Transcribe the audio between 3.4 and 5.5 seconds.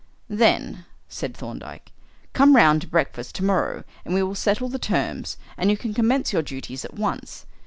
morrow and we will settle the terms,